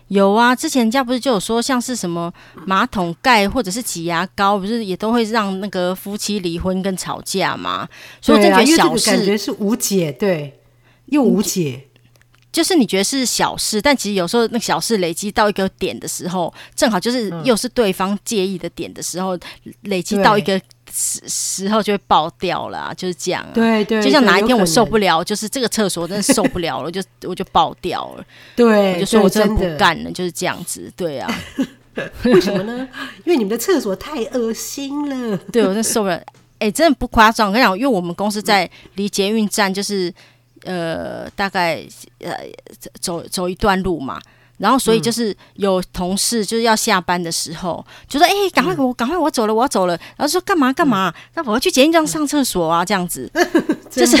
[0.08, 2.32] 有啊，之前人家不是就有说像是什么
[2.66, 7.88] 马桶盖或者是挤牙膏，不是也都会让那个夫妻离婚跟吵架吗？
[8.20, 10.60] 所以我觉得小事感觉是无解，对，
[11.06, 11.88] 又无解。
[12.52, 20.60] 就是你觉得是小事，但其实有时候那小事累积到一个点的时候，正好就是又是对方介意的点的时候，嗯、累积到一个
[20.94, 23.50] 时时候就会爆掉了、啊，就是这样、啊。
[23.52, 28.24] 对对，就像哪一天我受不了，就是这个厕所真的受不了了，就我就爆掉了。
[28.54, 30.90] 对，我就说我真的不干了，就是这样子。
[30.96, 31.28] 对啊，
[32.24, 32.88] 为什么呢？
[33.24, 35.36] 因为你们的厕所太恶心了。
[35.50, 36.14] 对，我真的受不了。
[36.60, 37.48] 哎、欸，真的不夸张。
[37.48, 40.14] 我跟你讲，因为我们公司在离捷运站就是。
[40.66, 41.84] 呃，大概
[42.20, 42.32] 呃
[42.98, 44.18] 走走一段路嘛，
[44.58, 51.12] 然后所以就是有同事就是要下班的时候，嗯、就说：“哎、欸，赶快我赶快我走了，我要走了。”然后说：“干嘛干嘛？
[51.34, 53.28] 那、嗯、我要去捷运站上厕所啊，这样子。
[53.34, 53.44] 嗯”
[53.90, 54.16] 就是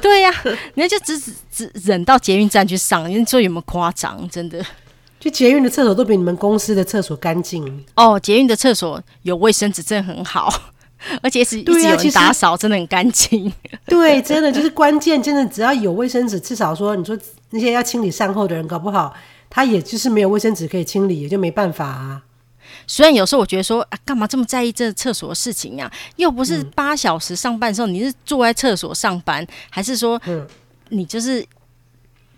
[0.00, 0.42] 对呀、啊，
[0.74, 4.28] 人家就只只只忍到捷运站去上，你说有没有夸张？
[4.28, 4.64] 真的，
[5.20, 8.18] 就捷运的厕所都比你们公司的厕所干净哦。
[8.18, 10.52] 捷运的厕所有卫生纸，真的很好。
[11.22, 13.52] 而且是一直有人打扫，真的很干净。
[13.86, 17.16] 对，真的就是关键，真的只要有卫生纸，至少说你说
[17.50, 19.14] 那些要清理善后的人，搞不好
[19.50, 22.22] 他也就是没有卫生纸可以清理，也就没办法啊。
[22.86, 25.90] 虽然有时候我觉得说啊，干嘛这么在意这厕所的事情呀？
[26.16, 30.20] 又不是八小时上班的时候，你是坐在厕所上班，还是说
[30.88, 31.44] 你就是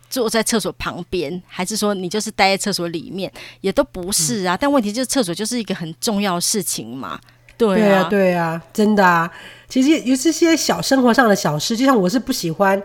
[0.08, 4.56] 坐在厕所旁边，还是说你就是待在厕所里面，也都不是啊。
[4.56, 7.20] 但问题就是厕所就是一个很重要的事情嘛。
[7.56, 9.30] 对啊，对啊，真的啊。
[9.68, 12.82] 其实有这些小生活上的小事，就像我是不喜欢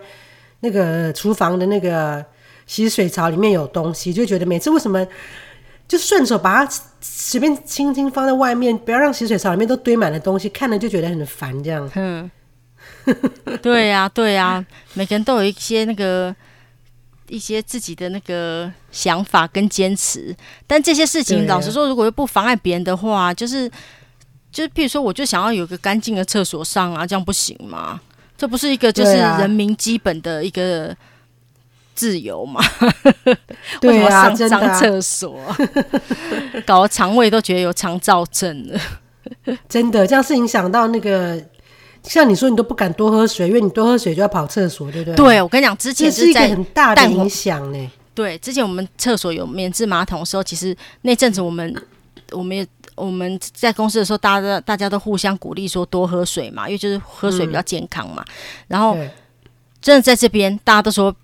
[0.60, 2.24] 那个厨房的那个
[2.66, 5.06] 洗水槽里面有东西，就觉得每次为什么
[5.88, 11.62] 就顺手把它随便轻轻放在外面，不要让洗水槽里面都堆满了东西，看了就觉得很烦。
[11.62, 12.30] 这样，嗯，
[13.62, 16.34] 对呀， 对呀，每个人都有一些那个
[17.28, 20.34] 一些自己的那个想法跟坚持，
[20.66, 23.70] 但这些事情，老实说，如果又不妨碍别人的话，就是。
[24.52, 28.00] 就是，譬如说，我就想要有个干净的厕所上啊，这样不行吗？
[28.38, 30.96] 这不是一个就是人民基本的一个
[31.96, 32.62] 自由嘛？
[33.80, 35.56] 对啊，上脏厕所，啊，
[36.64, 38.78] 搞得肠胃都觉得有肠燥症了。
[39.68, 41.42] 真的，这样是影响到那个，
[42.04, 45.16] 像你说，你都不敢多喝水，因为你多喝水就要跑厕所，对不对？
[45.16, 47.90] 对，我跟你讲，之前是，是一个很大的影响呢。
[48.14, 51.74] 对，之前我们厕所有免治马桶的时候，其实那阵子我们
[52.30, 52.66] 我们也。
[52.96, 58.24] 我们在公司的时候，大家大家都互相鼓励说多喝水嘛，因为就是喝水比较健康嘛。
[58.26, 58.32] 嗯、
[58.68, 58.96] 然后
[59.82, 61.14] 真的在这边，大家都说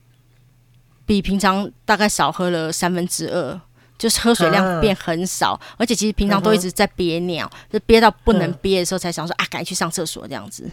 [1.06, 3.60] 比平常大概少喝了三分之二，
[3.98, 10.68] 就是喝水量变很少，啊、而且其实平常都一直在憋尿，嗯、就憋到不能憋的时候才想说、嗯、啊，赶紧去上厕所这样子。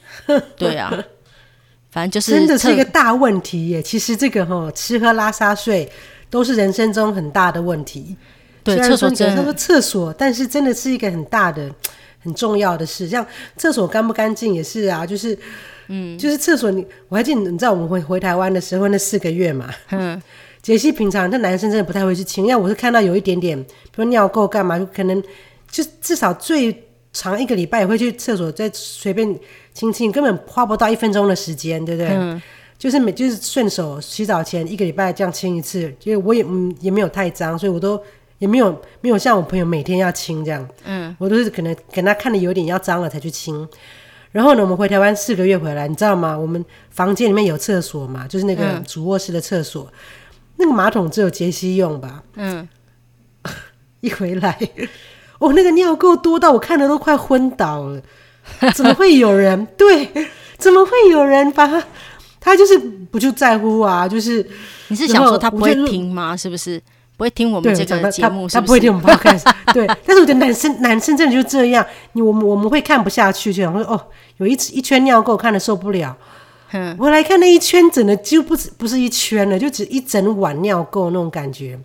[0.56, 0.92] 对啊，
[1.90, 3.82] 反正就是真的是一个大问题耶。
[3.82, 5.90] 其实这个哈，吃喝拉撒睡
[6.28, 8.16] 都是人生中很大的问题。
[8.62, 11.72] 对，厕所真的，说厕所，但是真的是一个很大的、
[12.18, 13.08] 很重要的事。
[13.08, 15.36] 像厕所干不干净也是啊，就是，
[15.92, 20.20] 嗯，就是厕所你，我还记得你知道我们回回台湾的时候那四个月嘛，嗯，
[20.62, 25.22] 杰西平常那男生真的不太会去清，因为我是看到有一点点，比如尿垢干嘛，可能
[25.70, 29.38] 就至少最长一个礼拜也会去厕所再随便
[29.74, 32.10] 清清，根本花不到一分钟的时间，对不对？
[32.10, 32.40] 嗯。
[32.78, 38.02] 就是每就是顺手洗澡前一个礼拜这样清一次，因为我也嗯也没有太脏，所以我都
[38.38, 43.68] 也没有没有像我朋友每天要清这样，嗯，我都是可能给他看的有点要脏了才去清。
[44.32, 46.38] 然后呢，我们回台湾四个月回来，你知道吗？
[46.38, 49.92] 我们房间里面有厕所嘛，就是那个主卧室的厕所，嗯、
[50.56, 52.68] 那个马桶只有杰西用吧，嗯，
[54.00, 54.58] 一回来，
[55.38, 58.02] 哦，那个尿垢多到我看的都快昏倒了，
[58.74, 60.08] 怎么会有人 对？
[60.58, 61.82] 怎么会有人把他？
[62.42, 64.46] 他就是不就在乎啊，就是
[64.88, 66.34] 你是想说他不会听吗？
[66.34, 66.80] 是不是
[67.20, 68.54] 不会听我们这个节目是是？
[68.54, 74.00] 他，他不会听我们 podcast 对，但是我觉得男生男生真的就这样，你我们我们会看不下去，就想说哦，
[74.38, 76.16] 有一一圈尿垢看的受不了。
[76.72, 81.78] 嗯，我来看那一圈，整的就不是不是一圈了，就只一整碗尿垢那种感觉。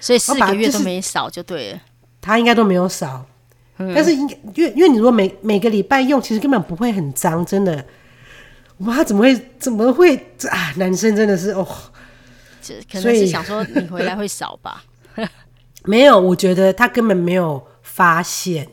[0.00, 1.80] 所以四个月都没扫就对了，就是、
[2.20, 3.24] 他应该都没有扫，
[3.78, 7.82] 嗯、但是应该因为因为你如果每每个礼拜用，其实根本不会很脏，真的。
[8.78, 9.40] 哇，怎么会？
[9.58, 10.14] 怎么会？
[10.50, 11.66] 啊，男生真的是哦，
[12.64, 14.82] 这可能是想说你回来会少吧？
[15.84, 18.66] 没有，我觉得他根本没有发现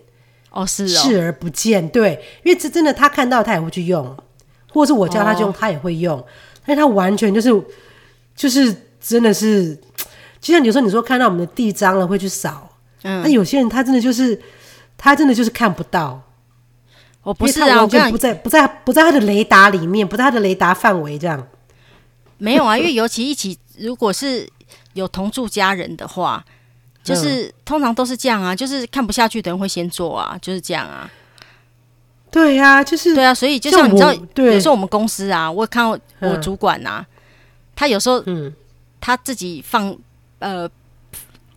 [0.50, 1.88] 哦，是哦，视而不见。
[1.90, 4.16] 对，因为这真的，他看到他也会去用，
[4.70, 6.26] 或者是我叫他去用，哦、他也会用。
[6.66, 7.50] 但是他完全就是，
[8.34, 9.76] 就是真的是，
[10.40, 14.42] 就像有时候你说看到我们的地脏了会去扫，嗯，那有些人他真的就是，
[14.98, 16.24] 他真的就是看不到。
[17.24, 21.48] 我不是啊，我就不在不在不在他的雷达里面，不在他的雷达范围这样。
[22.38, 24.48] 没有啊，因为尤其一起，如果是
[24.94, 26.44] 有同住家人的话，
[27.04, 31.10] 就是、嗯、通常都是这样啊，就是看不下去的人会先做啊，就是这样啊。
[32.32, 34.14] 对呀、啊，就是对啊，所以就像你知道，
[34.44, 37.18] 有时候我们公司啊，我看到我主管啊，嗯、
[37.76, 38.54] 他有时候嗯，
[39.00, 39.98] 他自己放
[40.40, 40.70] 呃。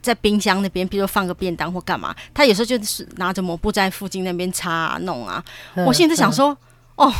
[0.04, 5.42] 在冰箱那边，比如说放个便当或干嘛，他有时候就是拿着抹布在附近那边擦啊弄啊。
[5.76, 6.50] 嗯、我现在想说，
[6.96, 7.12] 嗯、哦。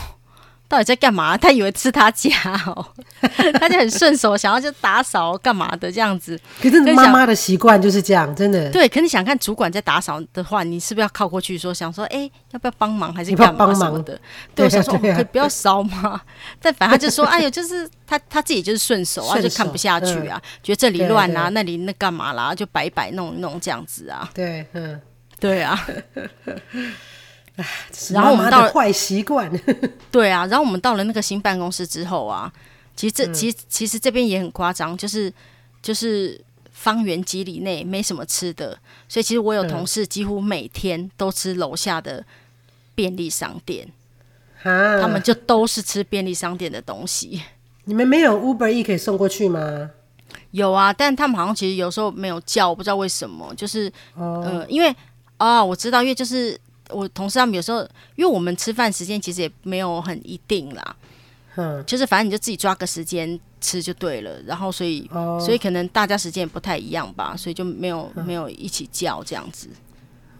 [0.67, 1.37] 到底在干嘛？
[1.37, 2.31] 他以为是他家
[2.67, 2.85] 哦，
[3.61, 6.39] 他就很顺手，想要就打扫干嘛的这样子。
[6.61, 8.71] 可是妈妈的习惯就是这样，真的。
[8.71, 14.19] 对，可你想看主管在打扫的话，你是不是要靠过去说，想说，哎、欸，要不要帮忙，还是干嘛什么的？
[14.55, 16.21] 对，我想说，可以不要烧吗？
[16.61, 24.29] 但反正他就说，哎呦，就是他他自己就是顺手啊， 就看不下去啊，觉得这里乱啊，那里那干嘛啦，就摆摆弄弄这样子啊。
[24.35, 25.01] 对，嗯，
[25.39, 25.79] 对啊。
[28.11, 29.49] 然后我们到了坏习惯，
[30.11, 32.53] 对啊，然后我们到了那个新办公室之后啊，
[32.97, 35.33] 其实这、嗯、其实其实这边也很夸张，就是
[35.81, 36.41] 就是
[36.73, 38.77] 方圆几里内没什么吃的，
[39.09, 42.25] 所以其实我有同事几乎每天都吃楼下的
[42.97, 43.87] 便利商店，
[44.65, 47.41] 嗯、他们就都是吃便利商店的东西。
[47.85, 49.91] 你们没有 Uber E 可以送过去吗？
[50.51, 54.89] 有啊，但他们好像其实有时候没有叫，我不知道为什么，就是、哦、呃，因为
[55.37, 56.59] 啊、哦，我知道，因为就是。
[56.91, 57.81] 我同事他们有时候，
[58.17, 60.97] 因为我们吃饭时间其实也没有很一定啦，
[61.57, 64.41] 嗯，就是反正你就自己抓个时间吃就对了。
[64.43, 69.69] 然后所以，哦、所以可能大家时间也不太一样吧，所以就没有、嗯、没有一起叫这样子。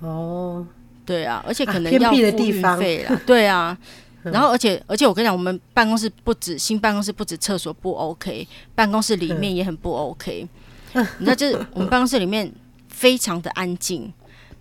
[0.01, 0.67] 哦，
[1.07, 3.77] 对啊，而且可能要付运费啦，对啊。
[4.25, 10.49] 然后而且而且我跟你讲，我们办公室不止新办公室不止厕所不 OK，办公室里面也很不 OK。
[10.95, 12.51] 嗯、 你知道，就是我们办公室里面
[12.89, 14.13] 非常的安静，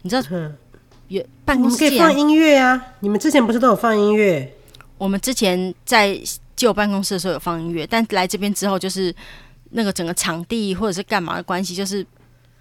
[0.01, 0.21] 你知道。
[1.21, 2.81] 嗯办公室可以放音乐啊！
[3.01, 4.55] 你们之前不是都有放音乐？
[4.97, 6.17] 我们之前在
[6.55, 9.13] 旧办公室的时候有放音乐，但来这边之后，就是
[9.71, 12.05] 那个整个场地或者是干嘛的关系，就是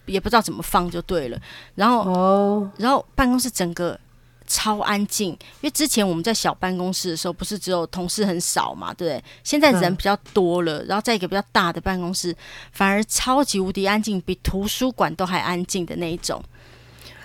[0.07, 1.39] 也不知道怎么放就对了。
[1.77, 3.99] 然后哦，然后办公室整个
[4.47, 9.25] 超安静，因为之前我们在小办公室的时候，不是只有同事很少嘛，对不对？
[9.45, 12.35] 现在人比较多了，嗯、然后在一个比较大的办公室，
[12.73, 16.43] 反而超级无敌安静，比图书馆都还安静的那一种。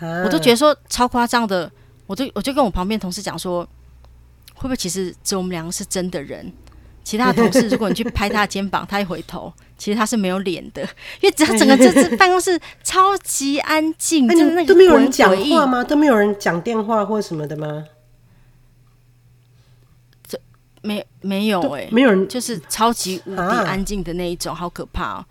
[0.01, 1.71] 我都觉得说超夸张的，
[2.05, 3.63] 我就我就跟我旁边同事讲说，
[4.55, 6.51] 会不会其实只有我们两个是真的人？
[7.03, 10.81] 其他的同事如果你去拍他的肩膀，他一回头，其实他是没有脸的，
[11.21, 15.81] 因为只要整个这 次办公室超级安静，就那个都没有人讲话吗？
[15.81, 17.85] 都没有人讲电话或什么的吗？
[20.27, 20.37] 这
[20.81, 25.25] 没没有哎、欸，没有人，就是超级无敌安静的那一种，好可怕哦。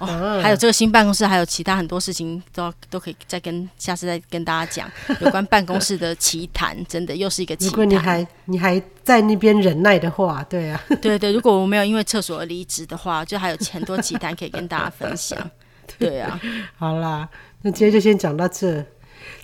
[0.00, 7.70] 哦，还有这个新办公室，还有其他很多事情都都可以再跟下次再跟大家讲 有关办公室的奇谈，真的又是一个奇谈。
[7.70, 15.38] 如果你还你还在那边忍耐的话，对啊，对对，如果我没有因为厕所而离职的话，就还有很多奇谈可以跟大家分享。
[15.98, 16.40] 对啊，
[16.78, 17.28] 好啦，
[17.62, 18.84] 那今天就先讲到这。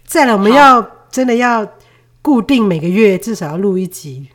[0.06, 0.80] 再来，我们要
[1.10, 1.70] 真的要
[2.22, 4.28] 固定每个月至少要录一集。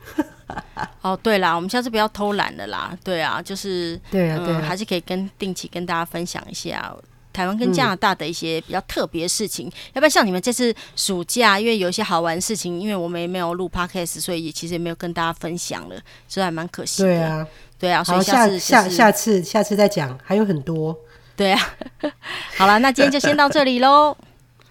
[1.02, 2.96] 哦，对啦，我们下次不要偷懒了啦。
[3.04, 6.94] 对啊，就是对啊，对啊，还是可以跟定期跟大家分享一下
[7.32, 9.66] 台湾跟加拿大的一些比较特别的事情。
[9.68, 15.96] 嗯、要不要像你们这次暑假，因为有一些好玩的事情，因为我们也没有录 podcast，所以其实也没有跟大家分享了，
[16.28, 17.08] 所以还蛮可惜的。
[17.08, 17.46] 对啊，
[17.78, 20.94] 对啊，所以，下次、就是、下下下次下次再讲，还有很多。
[21.34, 21.60] 对啊，
[22.58, 24.14] 好了，那今天就先到这里喽。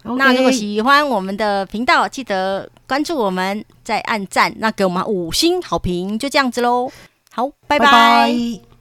[0.04, 6.90] Okay 那如果喜欢我们的频道，记得关注我们，再按赞，那给我们五星好评，就这样子喽。
[7.30, 7.86] 好，拜拜。
[7.86, 8.71] 拜拜。